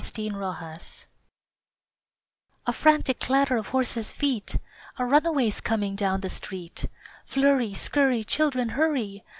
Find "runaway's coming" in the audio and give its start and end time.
5.05-5.95